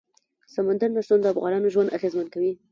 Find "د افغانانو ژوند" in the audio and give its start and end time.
1.21-1.93